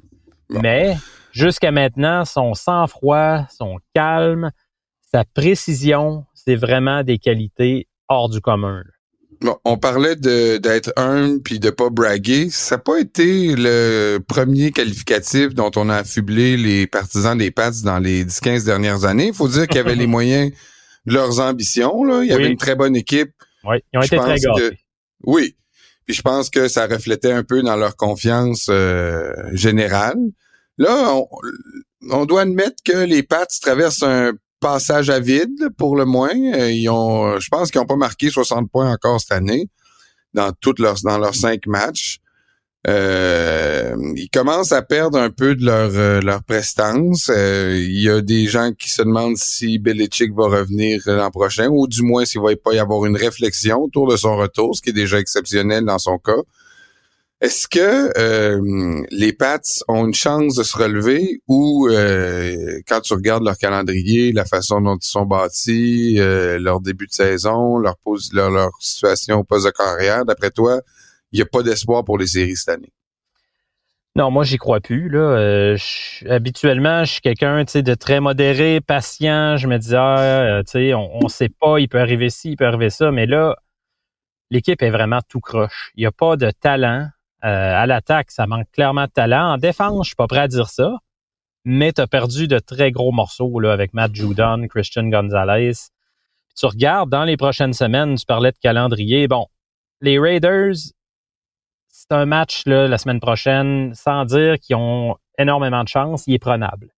Mais 0.49 0.97
jusqu'à 1.31 1.71
maintenant, 1.71 2.25
son 2.25 2.53
sang-froid, 2.53 3.45
son 3.49 3.77
calme, 3.93 4.51
sa 5.13 5.23
précision, 5.23 6.25
c'est 6.33 6.57
vraiment 6.57 7.01
des 7.01 7.17
qualités 7.17 7.87
hors 8.09 8.27
du 8.27 8.41
commun. 8.41 8.83
On 9.63 9.77
parlait 9.77 10.15
d'être 10.15 10.93
humble 10.95 11.41
puis 11.41 11.59
de 11.59 11.69
pas 11.69 11.89
braguer. 11.89 12.49
Ça 12.49 12.75
n'a 12.75 12.81
pas 12.81 12.99
été 12.99 13.55
le 13.55 14.19
premier 14.19 14.71
qualificatif 14.71 15.53
dont 15.53 15.71
on 15.75 15.89
a 15.89 15.97
affublé 15.97 16.57
les 16.57 16.87
partisans 16.87 17.37
des 17.37 17.51
Pats 17.51 17.71
dans 17.83 17.99
les 17.99 18.25
10-15 18.25 18.65
dernières 18.65 19.05
années. 19.05 19.27
Il 19.27 19.33
faut 19.33 19.47
dire 19.47 19.67
qu'il 19.67 19.77
y 19.77 19.79
avait 19.79 19.95
les 19.95 20.07
moyens 20.17 20.51
de 21.05 21.13
leurs 21.13 21.39
ambitions. 21.39 22.03
Là. 22.03 22.23
Il 22.23 22.29
y 22.29 22.33
avait 22.33 22.47
une 22.47 22.57
très 22.57 22.75
bonne 22.75 22.95
équipe. 22.95 23.31
Oui, 23.63 23.77
ils 23.93 23.99
ont 23.99 24.01
été 24.01 24.17
très 24.17 24.77
Oui. 25.23 25.55
Puis 26.05 26.15
je 26.15 26.21
pense 26.21 26.49
que 26.49 26.67
ça 26.67 26.85
reflétait 26.85 27.31
un 27.31 27.43
peu 27.43 27.63
dans 27.63 27.75
leur 27.75 27.95
confiance 27.95 28.67
euh, 28.69 29.33
générale. 29.53 30.17
Là, 30.77 31.13
on, 31.15 31.27
on, 32.11 32.25
doit 32.25 32.41
admettre 32.41 32.83
que 32.83 32.97
les 33.05 33.23
Pats 33.23 33.47
traversent 33.61 34.03
un 34.03 34.33
passage 34.59 35.09
à 35.09 35.19
vide 35.19 35.69
pour 35.77 35.95
le 35.95 36.05
moins. 36.05 36.35
Euh, 36.53 36.71
ils 36.71 36.89
ont, 36.89 37.39
je 37.39 37.47
pense 37.49 37.71
qu'ils 37.71 37.79
n'ont 37.81 37.87
pas 37.87 37.95
marqué 37.95 38.29
60 38.29 38.69
points 38.71 38.91
encore 38.91 39.19
cette 39.19 39.31
année 39.31 39.69
dans 40.33 40.51
toutes 40.59 40.79
leurs 40.79 41.01
dans 41.03 41.17
leurs 41.17 41.35
cinq 41.35 41.67
matchs. 41.67 42.19
Euh, 42.87 43.95
ils 44.15 44.29
commencent 44.29 44.71
à 44.71 44.83
perdre 44.83 45.17
un 45.17 45.31
peu 45.31 45.55
de 45.55 45.65
leur 45.65 45.89
euh, 45.95 46.21
leur 46.21 46.43
prestance. 46.43 47.31
il 47.35 47.99
y 47.99 48.09
a 48.09 48.21
des 48.21 48.45
gens 48.45 48.71
qui 48.73 48.91
se 48.91 49.01
demandent 49.01 49.37
si 49.37 49.79
Belichick 49.79 50.33
va 50.35 50.47
revenir 50.47 51.01
l'an 51.07 51.31
prochain 51.31 51.67
ou 51.69 51.87
du 51.87 52.03
moins 52.03 52.25
s'il 52.25 52.41
va 52.41 52.55
pas 52.55 52.73
y 52.73 52.79
avoir 52.79 53.05
une 53.05 53.17
réflexion 53.17 53.81
autour 53.81 54.07
de 54.11 54.17
son 54.17 54.37
retour, 54.37 54.75
ce 54.75 54.81
qui 54.81 54.91
est 54.91 54.93
déjà 54.93 55.19
exceptionnel 55.19 55.83
dans 55.85 55.99
son 55.99 56.19
cas. 56.19 56.43
Est-ce 57.45 57.67
que 57.67 58.11
euh, 58.17 59.05
les 59.11 59.31
Pats 59.31 59.59
ont 59.87 60.07
une 60.07 60.15
chance 60.15 60.55
de 60.55 60.63
se 60.63 60.75
relever 60.75 61.43
ou 61.47 61.87
euh, 61.91 62.79
quand 62.87 63.01
tu 63.01 63.13
regardes 63.13 63.43
leur 63.43 63.55
calendrier, 63.55 64.31
la 64.31 64.45
façon 64.45 64.81
dont 64.81 64.97
ils 64.97 65.07
sont 65.07 65.27
bâtis, 65.27 66.15
euh, 66.17 66.57
leur 66.57 66.81
début 66.81 67.05
de 67.05 67.11
saison, 67.11 67.77
leur, 67.77 67.97
leur, 68.33 68.49
leur 68.49 68.71
situation 68.79 69.37
au 69.37 69.43
poste 69.43 69.67
de 69.67 69.71
carrière, 69.71 70.25
d'après 70.25 70.49
toi, 70.49 70.81
il 71.31 71.35
n'y 71.35 71.43
a 71.43 71.45
pas 71.45 71.61
d'espoir 71.61 72.03
pour 72.03 72.17
les 72.17 72.25
séries 72.25 72.55
cette 72.55 72.77
année? 72.77 72.91
Non, 74.15 74.31
moi 74.31 74.43
j'y 74.43 74.57
crois 74.57 74.79
plus. 74.79 75.07
Là. 75.09 75.75
habituellement, 76.27 77.03
je 77.03 77.11
suis 77.11 77.21
quelqu'un 77.21 77.63
de 77.63 77.93
très 77.93 78.21
modéré, 78.21 78.81
patient. 78.81 79.57
Je 79.57 79.67
me 79.67 79.77
dis 79.77 79.93
ah, 79.95 80.63
on 80.97 81.19
ne 81.21 81.29
sait 81.29 81.49
pas, 81.49 81.77
il 81.77 81.89
peut 81.89 81.99
arriver 81.99 82.31
ci, 82.31 82.53
il 82.53 82.55
peut 82.55 82.65
arriver 82.65 82.89
ça, 82.89 83.11
mais 83.11 83.27
là, 83.27 83.55
l'équipe 84.49 84.81
est 84.81 84.89
vraiment 84.89 85.19
tout 85.29 85.41
croche. 85.41 85.91
Il 85.95 86.01
n'y 86.01 86.07
a 86.07 86.11
pas 86.11 86.37
de 86.37 86.49
talent. 86.49 87.09
Euh, 87.43 87.47
à 87.47 87.85
l'attaque, 87.85 88.31
ça 88.31 88.47
manque 88.47 88.71
clairement 88.71 89.05
de 89.05 89.11
talent. 89.11 89.53
En 89.53 89.57
défense, 89.57 90.05
je 90.05 90.09
suis 90.09 90.15
pas 90.15 90.27
prêt 90.27 90.39
à 90.39 90.47
dire 90.47 90.69
ça, 90.69 90.97
mais 91.63 91.91
tu 91.91 92.01
as 92.01 92.07
perdu 92.07 92.47
de 92.47 92.59
très 92.59 92.91
gros 92.91 93.11
morceaux 93.11 93.59
là, 93.59 93.73
avec 93.73 93.93
Matt 93.93 94.15
Judon, 94.15 94.67
Christian 94.67 95.09
Gonzalez. 95.09 95.73
tu 96.57 96.65
regardes 96.65 97.09
dans 97.09 97.23
les 97.23 97.37
prochaines 97.37 97.73
semaines, 97.73 98.15
tu 98.15 98.25
parlais 98.25 98.51
de 98.51 98.57
calendrier. 98.57 99.27
Bon, 99.27 99.47
les 100.01 100.17
Raiders, 100.17 100.75
c'est 101.87 102.11
un 102.11 102.25
match 102.25 102.63
là, 102.65 102.87
la 102.87 102.97
semaine 102.97 103.19
prochaine, 103.19 103.93
sans 103.93 104.25
dire 104.25 104.59
qu'ils 104.59 104.75
ont 104.75 105.17
énormément 105.37 105.83
de 105.83 105.89
chance, 105.89 106.23
il 106.27 106.35
est 106.35 106.39
prenable. 106.39 106.95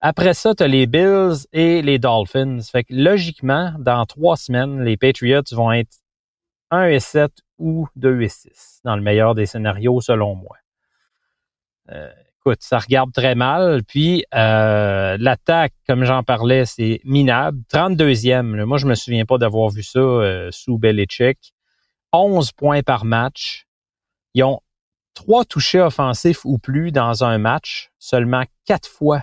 Après 0.00 0.34
ça, 0.34 0.54
tu 0.54 0.62
as 0.62 0.68
les 0.68 0.86
Bills 0.86 1.46
et 1.52 1.82
les 1.82 1.98
Dolphins. 1.98 2.60
Fait 2.60 2.84
que 2.84 2.94
logiquement, 2.94 3.72
dans 3.78 4.04
trois 4.06 4.36
semaines, 4.36 4.82
les 4.82 4.96
Patriots 4.96 5.42
vont 5.52 5.72
être 5.72 5.96
1 6.70 6.86
et 6.88 7.00
7 7.00 7.32
ou 7.58 7.88
2 7.96 8.22
et 8.22 8.28
6, 8.28 8.80
dans 8.84 8.96
le 8.96 9.02
meilleur 9.02 9.34
des 9.34 9.46
scénarios, 9.46 10.00
selon 10.00 10.34
moi. 10.34 10.56
Euh, 11.90 12.10
écoute, 12.38 12.62
ça 12.62 12.78
regarde 12.78 13.12
très 13.12 13.34
mal. 13.34 13.82
Puis 13.84 14.24
euh, 14.34 15.16
l'attaque, 15.18 15.74
comme 15.86 16.04
j'en 16.04 16.22
parlais, 16.22 16.64
c'est 16.64 17.00
minable. 17.04 17.60
32e. 17.72 18.64
moi, 18.64 18.78
je 18.78 18.86
me 18.86 18.94
souviens 18.94 19.24
pas 19.24 19.38
d'avoir 19.38 19.70
vu 19.70 19.82
ça 19.82 19.98
euh, 19.98 20.50
sous 20.50 20.78
Belichick. 20.78 21.54
11 22.12 22.52
points 22.52 22.82
par 22.82 23.04
match. 23.04 23.66
Ils 24.34 24.44
ont 24.44 24.60
trois 25.14 25.44
touchés 25.44 25.80
offensifs 25.80 26.44
ou 26.44 26.58
plus 26.58 26.92
dans 26.92 27.24
un 27.24 27.38
match, 27.38 27.90
seulement 27.98 28.44
quatre 28.64 28.88
fois 28.88 29.22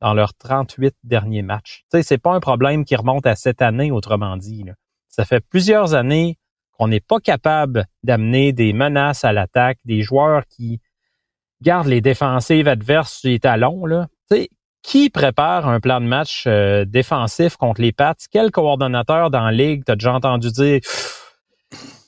dans 0.00 0.14
leurs 0.14 0.34
38 0.34 0.94
derniers 1.02 1.42
matchs. 1.42 1.84
Tu 1.90 1.98
sais, 1.98 2.02
c'est 2.02 2.18
pas 2.18 2.34
un 2.34 2.40
problème 2.40 2.84
qui 2.84 2.96
remonte 2.96 3.26
à 3.26 3.36
cette 3.36 3.62
année, 3.62 3.90
autrement 3.90 4.36
dit. 4.36 4.64
Ça 5.08 5.24
fait 5.24 5.40
plusieurs 5.40 5.94
années 5.94 6.38
qu'on 6.78 6.88
n'est 6.88 7.00
pas 7.00 7.20
capable 7.20 7.86
d'amener 8.02 8.52
des 8.52 8.72
menaces 8.72 9.24
à 9.24 9.32
l'attaque, 9.32 9.78
des 9.84 10.02
joueurs 10.02 10.42
qui 10.46 10.80
gardent 11.62 11.88
les 11.88 12.00
défensives 12.00 12.68
adverses 12.68 13.20
sur 13.20 13.30
les 13.30 13.38
talons. 13.38 13.86
Là. 13.86 14.08
qui 14.82 15.08
prépare 15.08 15.66
un 15.68 15.80
plan 15.80 16.00
de 16.00 16.06
match 16.06 16.44
euh, 16.46 16.84
défensif 16.84 17.56
contre 17.56 17.80
les 17.80 17.92
Pats? 17.92 18.14
Quel 18.30 18.50
coordonnateur 18.50 19.30
dans 19.30 19.44
la 19.44 19.52
ligue 19.52 19.84
t'as 19.84 19.94
déjà 19.96 20.12
entendu 20.12 20.50
dire 20.50 20.80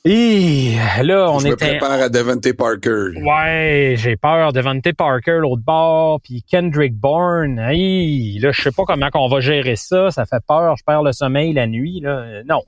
et 0.09 0.75
là, 1.03 1.29
on 1.29 1.39
je 1.39 1.47
est. 1.47 1.49
me 1.49 1.55
prépare 1.57 1.91
à 1.91 2.07
Devante 2.07 2.53
Parker. 2.53 3.11
Ouais, 3.21 3.95
j'ai 3.97 4.15
peur. 4.15 4.53
Devante 4.53 4.93
Parker, 4.93 5.39
l'autre 5.41 5.63
bord, 5.65 6.21
puis 6.21 6.43
Kendrick 6.49 6.95
Bourne. 6.95 7.59
Hey, 7.59 8.39
là, 8.39 8.51
je 8.53 8.61
sais 8.61 8.71
pas 8.71 8.83
comment 8.85 9.09
on 9.15 9.27
va 9.27 9.41
gérer 9.41 9.75
ça. 9.75 10.09
Ça 10.11 10.25
fait 10.25 10.41
peur. 10.47 10.77
Je 10.77 10.83
perds 10.85 11.03
le 11.03 11.11
sommeil 11.11 11.51
la 11.51 11.67
nuit. 11.67 11.99
Là. 11.99 12.41
Non, 12.47 12.61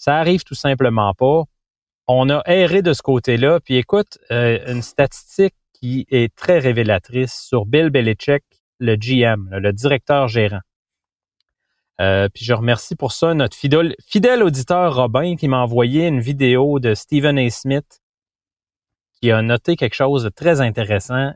ça 0.00 0.16
arrive 0.16 0.44
tout 0.44 0.54
simplement 0.54 1.12
pas. 1.12 1.44
On 2.08 2.30
a 2.30 2.42
erré 2.46 2.80
de 2.80 2.94
ce 2.94 3.02
côté-là. 3.02 3.60
Puis 3.60 3.76
écoute, 3.76 4.18
euh, 4.30 4.58
une 4.66 4.80
statistique 4.80 5.54
qui 5.74 6.06
est 6.10 6.34
très 6.34 6.58
révélatrice 6.58 7.34
sur 7.34 7.66
Bill 7.66 7.90
Belichick, 7.90 8.42
le 8.78 8.96
GM, 8.96 9.50
le 9.52 9.72
directeur 9.74 10.26
gérant. 10.26 10.62
Euh, 12.00 12.30
puis 12.32 12.46
je 12.46 12.54
remercie 12.54 12.96
pour 12.96 13.12
ça 13.12 13.34
notre 13.34 13.54
fidèle, 13.54 13.94
fidèle 14.02 14.42
auditeur 14.42 14.96
Robin 14.96 15.36
qui 15.36 15.48
m'a 15.48 15.58
envoyé 15.58 16.06
une 16.06 16.20
vidéo 16.20 16.80
de 16.80 16.94
Stephen 16.94 17.38
A. 17.38 17.50
Smith 17.50 18.00
qui 19.20 19.30
a 19.30 19.42
noté 19.42 19.76
quelque 19.76 19.92
chose 19.92 20.24
de 20.24 20.30
très 20.30 20.62
intéressant. 20.62 21.34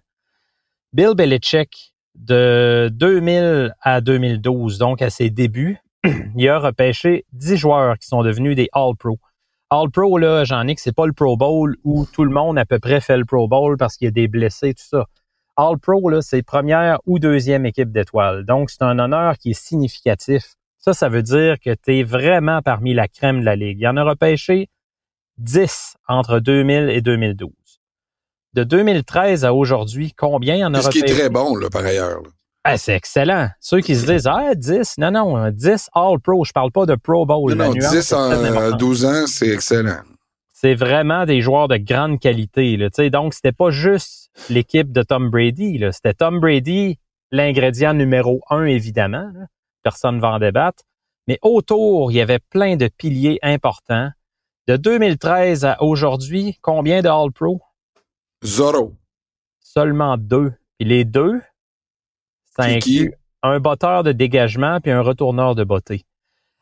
Bill 0.95 1.13
Belichick, 1.15 1.95
de 2.15 2.89
2000 2.95 3.75
à 3.83 4.01
2012, 4.01 4.79
donc 4.79 5.03
à 5.03 5.11
ses 5.11 5.29
débuts, 5.29 5.84
il 6.37 6.49
a 6.49 6.59
repêché 6.59 7.25
10 7.33 7.57
joueurs 7.57 7.99
qui 7.99 8.07
sont 8.07 8.23
devenus 8.23 8.57
des 8.57 8.69
All-Pro. 8.73 9.19
All-Pro, 9.71 10.19
là, 10.19 10.45
j'en 10.45 10.67
ai 10.67 10.75
que 10.75 10.81
c'est 10.81 10.95
pas 10.95 11.07
le 11.07 11.13
Pro 11.13 11.37
Bowl 11.37 11.77
où 11.85 12.07
tout 12.07 12.25
le 12.25 12.31
monde 12.31 12.59
à 12.59 12.65
peu 12.65 12.79
près 12.79 13.01
fait 13.01 13.17
le 13.17 13.25
Pro 13.25 13.49
Bowl 13.49 13.77
parce 13.77 13.97
qu'il 13.97 14.07
y 14.07 14.09
a 14.09 14.13
des 14.13 14.29
blessés, 14.29 14.75
tout 14.75 14.85
ça. 14.85 15.07
All-Pro, 15.57 16.09
là, 16.11 16.21
c'est 16.21 16.43
première 16.43 16.99
ou 17.07 17.19
deuxième 17.19 17.65
équipe 17.65 17.91
d'étoiles. 17.91 18.45
Donc, 18.45 18.71
c'est 18.71 18.83
un 18.83 18.99
honneur 18.99 19.39
qui 19.39 19.51
est 19.51 19.61
significatif. 19.61 20.55
Ça, 20.79 20.93
ça 20.93 21.09
veut 21.09 21.23
dire 21.23 21.59
que 21.59 21.75
tu 21.75 21.99
es 21.99 22.03
vraiment 22.03 22.61
parmi 22.61 22.93
la 22.93 23.09
crème 23.09 23.41
de 23.41 23.45
la 23.45 23.57
Ligue. 23.57 23.79
Il 23.81 23.85
y 23.85 23.89
en 23.89 23.97
a 23.97 24.05
repêché 24.05 24.69
10 25.39 25.97
entre 26.09 26.41
2000 26.41 26.91
et 26.91 27.01
2012. 27.01 27.51
De 28.53 28.65
2013 28.65 29.45
à 29.45 29.55
aujourd'hui, 29.55 30.13
combien 30.13 30.55
il 30.55 30.61
y 30.61 30.65
en 30.65 30.75
a 30.75 30.79
repêché? 30.79 31.01
Ce 31.01 31.05
qui 31.05 31.11
est 31.11 31.15
très 31.15 31.31
bon, 31.31 31.57
là, 31.57 31.71
par 31.71 31.85
ailleurs. 31.85 32.21
Ah, 32.67 32.79
c'est 32.79 32.95
excellent. 32.95 33.51
Ceux 33.61 33.81
qui 33.81 33.95
se 33.95 34.07
disent, 34.07 34.27
ah, 34.27 34.55
10, 34.55 34.97
non, 34.97 35.11
non, 35.11 35.51
10 35.51 35.91
All-Pro. 35.95 36.45
Je 36.45 36.53
parle 36.53 36.73
pas 36.73 36.87
de 36.87 36.95
Pro 36.95 37.27
Bowl. 37.27 37.53
Non, 37.53 37.67
non 37.67 37.73
10 37.73 38.13
en 38.15 38.77
12 38.77 39.05
ans, 39.05 39.27
c'est 39.27 39.49
excellent. 39.49 40.01
C'est 40.55 40.75
vraiment 40.75 41.27
des 41.27 41.43
joueurs 41.43 41.69
de 41.69 41.77
grande 41.77 42.19
qualité. 42.19 42.79
Là. 42.79 42.89
donc, 43.11 43.35
c'était 43.35 43.53
pas 43.53 43.71
juste 43.71 44.31
l'équipe 44.49 44.93
de 44.93 45.03
Tom 45.03 45.29
Brady. 45.29 45.79
C'était 45.93 46.15
Tom 46.15 46.41
Brady, 46.41 46.99
l'ingrédient 47.31 47.93
numéro 47.93 48.41
un, 48.49 48.65
évidemment. 48.65 49.31
Personne 49.83 50.17
ne 50.17 50.21
va 50.23 50.31
en 50.31 50.39
débattre. 50.39 50.85
Mais 51.29 51.39
autour, 51.43 52.13
il 52.13 52.15
y 52.15 52.21
avait 52.23 52.39
plein 52.39 52.77
de 52.77 52.89
piliers 52.89 53.39
importants. 53.43 54.11
De 54.67 54.77
2013 54.79 55.67
à 55.67 55.83
aujourd'hui, 55.83 56.59
combien 56.63 57.03
de 57.03 57.09
All-Pro? 57.09 57.61
Zero. 58.43 58.95
Seulement 59.61 60.17
deux. 60.17 60.55
Et 60.81 60.85
les 60.85 61.05
deux, 61.05 61.43
ça 62.57 62.65
inclut 62.65 63.13
un 63.43 63.61
botteur 63.61 64.03
de 64.03 64.13
dégagement 64.13 64.81
puis 64.81 64.91
un 64.91 65.03
retourneur 65.03 65.55
de 65.55 65.65
beauté. 65.65 66.05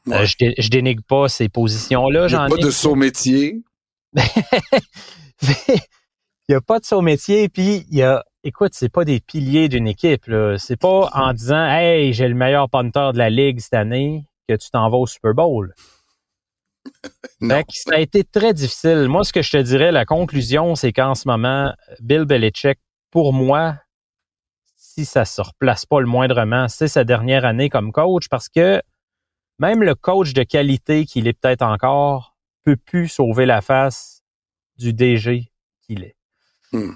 Euh, 0.08 0.24
je, 0.24 0.52
je, 0.58 0.68
dénigre 0.68 1.02
pas 1.06 1.28
ces 1.28 1.48
positions-là. 1.48 2.26
Il 2.26 2.30
n'y 2.30 2.34
a 2.34 2.48
pas 2.48 2.56
de 2.56 2.70
saut 2.70 2.96
métier. 2.96 3.62
il 4.14 5.78
n'y 6.48 6.54
a 6.56 6.60
pas 6.60 6.80
de 6.80 6.84
saut 6.84 7.02
métier, 7.02 7.48
puis 7.48 7.86
il 7.88 7.98
y 7.98 8.02
a, 8.02 8.24
écoute, 8.42 8.72
c'est 8.74 8.88
pas 8.88 9.04
des 9.04 9.20
piliers 9.20 9.68
d'une 9.68 9.86
équipe. 9.86 10.28
C'est 10.58 10.76
pas 10.76 11.08
en 11.12 11.32
disant 11.32 11.64
Hey, 11.66 12.12
j'ai 12.12 12.26
le 12.26 12.34
meilleur 12.34 12.68
punter 12.68 13.10
de 13.12 13.18
la 13.18 13.30
Ligue 13.30 13.60
cette 13.60 13.74
année 13.74 14.24
que 14.48 14.56
tu 14.56 14.70
t'en 14.70 14.90
vas 14.90 14.98
au 14.98 15.06
Super 15.06 15.34
Bowl. 15.34 15.72
ça 17.70 17.94
a 17.94 18.00
été 18.00 18.24
très 18.24 18.54
difficile. 18.54 19.06
Moi, 19.08 19.22
ce 19.22 19.32
que 19.32 19.42
je 19.42 19.50
te 19.52 19.56
dirais, 19.56 19.92
la 19.92 20.04
conclusion, 20.04 20.74
c'est 20.74 20.92
qu'en 20.92 21.14
ce 21.14 21.28
moment, 21.28 21.72
Bill 22.00 22.24
Belichick, 22.24 22.78
pour 23.12 23.32
moi, 23.32 23.76
si 24.94 25.06
ça 25.06 25.24
se 25.24 25.40
replace 25.40 25.86
pas 25.86 26.00
le 26.00 26.06
moindrement, 26.06 26.68
c'est 26.68 26.88
sa 26.88 27.04
dernière 27.04 27.46
année 27.46 27.70
comme 27.70 27.92
coach 27.92 28.28
parce 28.28 28.48
que 28.50 28.82
même 29.58 29.82
le 29.82 29.94
coach 29.94 30.34
de 30.34 30.42
qualité 30.42 31.06
qu'il 31.06 31.26
est 31.26 31.32
peut-être 31.32 31.62
encore 31.62 32.36
peut 32.64 32.76
plus 32.76 33.08
sauver 33.08 33.46
la 33.46 33.62
face 33.62 34.22
du 34.76 34.92
DG 34.92 35.50
qu'il 35.80 36.04
est. 36.04 36.16
Hmm. 36.72 36.92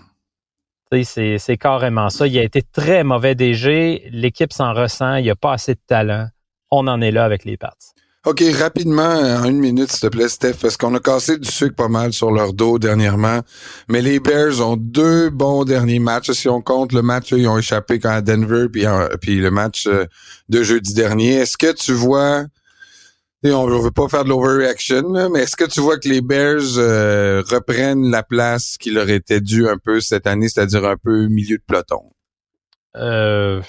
C'est 1.04 1.56
carrément 1.58 2.10
ça. 2.10 2.26
Il 2.26 2.38
a 2.38 2.42
été 2.42 2.62
très 2.62 3.02
mauvais 3.02 3.34
DG. 3.34 4.08
L'équipe 4.10 4.52
s'en 4.52 4.72
ressent. 4.72 5.16
Il 5.16 5.24
n'y 5.24 5.30
a 5.30 5.36
pas 5.36 5.52
assez 5.52 5.74
de 5.74 5.80
talent. 5.86 6.28
On 6.70 6.86
en 6.86 7.00
est 7.00 7.10
là 7.10 7.24
avec 7.24 7.44
les 7.44 7.56
Pats. 7.56 7.74
OK, 8.26 8.42
rapidement, 8.58 9.04
en 9.04 9.44
une 9.44 9.60
minute, 9.60 9.92
s'il 9.92 10.00
te 10.00 10.08
plaît, 10.08 10.28
Steph, 10.28 10.54
parce 10.60 10.76
qu'on 10.76 10.92
a 10.96 10.98
cassé 10.98 11.38
du 11.38 11.48
sucre 11.48 11.76
pas 11.76 11.86
mal 11.86 12.12
sur 12.12 12.32
leur 12.32 12.54
dos 12.54 12.80
dernièrement. 12.80 13.40
Mais 13.88 14.02
les 14.02 14.18
Bears 14.18 14.60
ont 14.68 14.76
deux 14.76 15.30
bons 15.30 15.64
derniers 15.64 16.00
matchs. 16.00 16.32
Si 16.32 16.48
on 16.48 16.60
compte 16.60 16.92
le 16.92 17.02
match, 17.02 17.30
ils 17.30 17.46
ont 17.46 17.56
échappé 17.56 18.00
quand 18.00 18.10
à 18.10 18.22
Denver, 18.22 18.66
puis, 18.68 19.38
le 19.38 19.50
match 19.52 19.86
euh, 19.86 20.06
de 20.48 20.64
jeudi 20.64 20.92
dernier. 20.92 21.34
Est-ce 21.34 21.56
que 21.56 21.72
tu 21.72 21.92
vois 21.92 22.46
on 23.44 23.68
ne 23.68 23.80
veut 23.80 23.90
pas 23.92 24.08
faire 24.08 24.24
de 24.24 24.30
l'overreaction, 24.30 25.30
mais 25.30 25.42
est-ce 25.42 25.56
que 25.56 25.64
tu 25.64 25.80
vois 25.80 25.98
que 25.98 26.08
les 26.08 26.20
Bears 26.20 26.78
euh, 26.78 27.42
reprennent 27.48 28.10
la 28.10 28.24
place 28.24 28.76
qui 28.76 28.90
leur 28.90 29.08
était 29.08 29.40
due 29.40 29.68
un 29.68 29.78
peu 29.78 30.00
cette 30.00 30.26
année, 30.26 30.48
c'est-à-dire 30.48 30.84
un 30.84 30.96
peu 30.96 31.28
milieu 31.28 31.58
de 31.58 31.62
peloton? 31.64 32.10
Euh, 32.96 33.60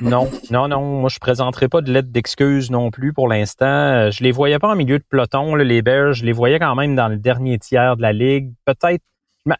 non, 0.00 0.28
non, 0.50 0.68
non. 0.68 1.00
Moi, 1.00 1.10
je 1.10 1.18
présenterai 1.18 1.68
pas 1.68 1.80
de 1.80 1.92
lettre 1.92 2.08
d'excuse 2.10 2.70
non 2.70 2.90
plus 2.90 3.12
pour 3.12 3.28
l'instant. 3.28 3.66
Euh, 3.66 4.10
je 4.10 4.22
les 4.22 4.32
voyais 4.32 4.58
pas 4.58 4.68
en 4.68 4.76
milieu 4.76 4.98
de 4.98 5.04
peloton, 5.08 5.54
les 5.54 5.82
Bears. 5.82 6.14
Je 6.14 6.24
les 6.24 6.32
voyais 6.32 6.58
quand 6.58 6.74
même 6.74 6.94
dans 6.94 7.08
le 7.08 7.16
dernier 7.16 7.58
tiers 7.58 7.96
de 7.96 8.02
la 8.02 8.12
ligue. 8.12 8.52
Peut-être. 8.64 9.02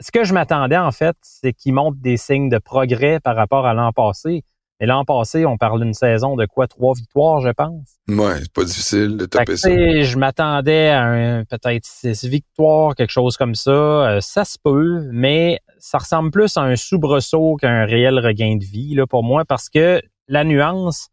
Ce 0.01 0.11
que 0.11 0.25
je 0.25 0.35
m'attendais, 0.35 0.77
en 0.77 0.93
fait, 0.93 1.17
c'est 1.23 1.53
qu'ils 1.53 1.73
montrent 1.73 1.99
des 2.01 2.17
signes 2.17 2.51
de 2.51 2.59
progrès 2.59 3.21
par 3.21 3.37
rapport 3.37 3.67
à 3.67 3.75
l'an 3.75 3.93
passé. 3.93 4.45
Et 4.81 4.87
l'an 4.87 5.05
passé, 5.05 5.45
on 5.45 5.57
parle 5.57 5.83
d'une 5.83 5.95
saison 5.95 6.37
de 6.37 6.47
quoi? 6.47 6.69
Trois 6.69 6.95
victoires, 6.95 7.41
je 7.41 7.49
pense. 7.49 7.97
Ouais, 8.09 8.37
c'est 8.39 8.53
pas 8.53 8.65
difficile 8.65 9.17
de 9.17 9.27
taper 9.27 9.57
ça. 9.57 9.71
Je 9.71 10.19
m'attendais 10.19 10.91
à 10.91 11.43
peut-être 11.51 11.85
six 11.85 12.29
victoires, 12.29 12.95
quelque 12.95 13.11
chose 13.11 13.37
comme 13.37 13.57
ça. 13.57 13.71
Euh, 13.71 14.21
ça 14.21 14.45
se 14.45 14.57
peut, 14.63 15.09
mais 15.11 15.59
ça 15.89 15.97
ressemble 15.97 16.31
plus 16.31 16.55
à 16.59 16.61
un 16.61 16.77
soubresaut 16.77 17.57
qu'un 17.57 17.87
réel 17.87 18.19
regain 18.19 18.57
de 18.57 18.65
vie 18.65 18.95
là, 18.95 19.07
pour 19.07 19.25
moi, 19.25 19.47
parce 19.47 19.71
que 19.71 20.03
la 20.27 20.45
nuance, 20.45 21.09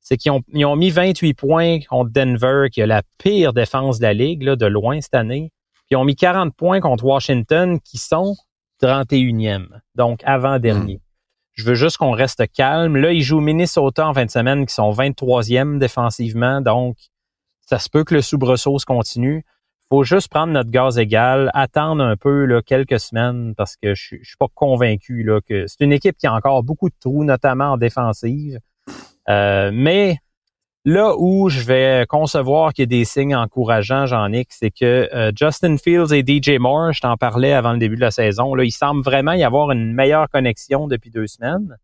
c'est 0.00 0.18
qu'ils 0.18 0.32
ont, 0.32 0.42
ils 0.52 0.66
ont 0.66 0.76
mis 0.76 0.90
28 0.90 1.32
points 1.32 1.80
contre 1.88 2.10
Denver, 2.10 2.66
qui 2.70 2.82
a 2.82 2.86
la 2.86 3.02
pire 3.16 3.54
défense 3.54 4.00
de 4.00 4.02
la 4.02 4.12
Ligue, 4.12 4.42
là, 4.42 4.54
de 4.54 4.66
loin 4.66 5.00
cette 5.00 5.14
année. 5.14 5.50
Puis 5.72 5.92
ils 5.92 5.96
ont 5.96 6.04
mis 6.04 6.14
40 6.14 6.54
points 6.54 6.80
contre 6.80 7.06
Washington, 7.06 7.80
qui 7.80 7.96
sont 7.96 8.36
31e, 8.82 9.68
donc 9.94 10.20
avant-dernier. 10.24 10.96
Hmm. 10.96 11.54
Je 11.54 11.64
veux 11.64 11.74
juste 11.74 11.96
qu'on 11.96 12.12
reste 12.12 12.44
calme. 12.52 12.98
Là, 12.98 13.12
ils 13.12 13.22
jouent 13.22 13.40
Minnesota 13.40 14.06
en 14.06 14.12
fin 14.12 14.26
de 14.26 14.30
semaine, 14.30 14.66
qui 14.66 14.74
sont 14.74 14.92
23e 14.92 15.78
défensivement. 15.78 16.60
Donc, 16.60 16.98
ça 17.62 17.78
se 17.78 17.88
peut 17.88 18.04
que 18.04 18.14
le 18.14 18.20
soubresaut 18.20 18.78
se 18.78 18.84
continue. 18.84 19.46
Faut 19.92 20.04
juste 20.04 20.30
prendre 20.30 20.54
notre 20.54 20.70
gaz 20.70 20.96
égal, 20.96 21.50
attendre 21.52 22.02
un 22.02 22.16
peu 22.16 22.62
quelques 22.64 22.98
semaines 22.98 23.54
parce 23.54 23.76
que 23.76 23.94
je, 23.94 24.16
suis 24.22 24.36
pas 24.38 24.46
convaincu 24.54 25.22
là, 25.22 25.42
que 25.46 25.66
c'est 25.66 25.84
une 25.84 25.92
équipe 25.92 26.16
qui 26.16 26.26
a 26.26 26.32
encore 26.32 26.62
beaucoup 26.62 26.88
de 26.88 26.94
trous, 26.98 27.24
notamment 27.24 27.72
en 27.72 27.76
défensive. 27.76 28.58
Euh, 29.28 29.70
mais 29.72 30.16
Là 30.84 31.14
où 31.16 31.48
je 31.48 31.60
vais 31.60 32.06
concevoir 32.08 32.72
qu'il 32.72 32.82
y 32.82 32.86
a 32.86 32.98
des 32.98 33.04
signes 33.04 33.36
encourageants, 33.36 34.06
Jean-Nic, 34.06 34.48
c'est 34.50 34.72
que 34.72 35.08
euh, 35.14 35.30
Justin 35.36 35.76
Fields 35.76 36.12
et 36.12 36.24
DJ 36.26 36.58
Moore, 36.58 36.92
je 36.92 37.02
t'en 37.02 37.16
parlais 37.16 37.52
avant 37.52 37.72
le 37.72 37.78
début 37.78 37.94
de 37.94 38.00
la 38.00 38.10
saison, 38.10 38.56
là, 38.56 38.64
il 38.64 38.72
semble 38.72 39.04
vraiment 39.04 39.32
y 39.32 39.44
avoir 39.44 39.70
une 39.70 39.92
meilleure 39.92 40.28
connexion 40.28 40.88
depuis 40.88 41.10
deux 41.10 41.28
semaines. 41.28 41.76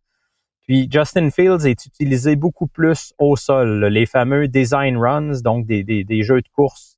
Puis 0.62 0.88
Justin 0.90 1.30
Fields 1.30 1.64
est 1.64 1.86
utilisé 1.86 2.34
beaucoup 2.34 2.66
plus 2.66 3.12
au 3.18 3.36
sol, 3.36 3.84
les 3.84 4.06
fameux 4.06 4.48
design 4.48 4.96
runs, 4.96 5.42
donc 5.44 5.64
des, 5.66 5.84
des, 5.84 6.22
jeux 6.24 6.40
de 6.40 6.48
course 6.48 6.97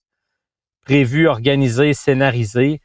prévus, 0.84 1.28
organisés, 1.28 1.94
scénarisés. 1.94 2.80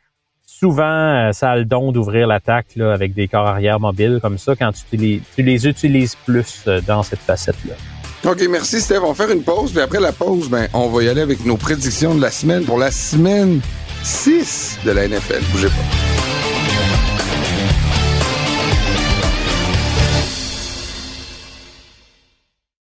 Souvent, 0.46 0.84
euh, 0.84 1.32
ça 1.32 1.52
a 1.52 1.58
le 1.58 1.66
don 1.66 1.92
d'ouvrir 1.92 2.28
l'attaque 2.28 2.68
avec 2.78 3.14
des 3.14 3.28
corps 3.28 3.48
arrière 3.48 3.80
mobiles 3.80 4.20
comme 4.22 4.38
ça 4.38 4.56
quand 4.56 4.72
tu 4.72 4.96
les, 4.96 5.22
tu 5.36 5.44
les 5.44 5.68
utilises 5.68 6.16
plus 6.26 6.64
euh, 6.68 6.82
dans 6.82 7.04
cette 7.04 7.20
facette-là. 7.20 7.74
OK, 8.24 8.42
merci 8.50 8.82
Steve. 8.82 9.02
On 9.04 9.12
va 9.12 9.26
faire 9.26 9.36
une 9.36 9.44
pause, 9.44 9.72
puis 9.72 9.82
après 9.82 10.00
la 10.00 10.12
pause, 10.12 10.50
ben, 10.50 10.68
on 10.74 10.90
va 10.90 11.04
y 11.04 11.10
aller 11.10 11.22
avec 11.22 11.46
nos 11.46 11.58
prédictions 11.58 12.16
de 12.16 12.22
la 12.22 12.32
semaine 12.32 12.64
pour 12.64 12.80
la 12.80 12.92
semaine 12.92 13.60
6 14.04 14.80
de 14.86 14.92
la 14.92 15.08
NFL. 15.08 15.44
Bougez 15.52 15.68
pas. 15.68 16.35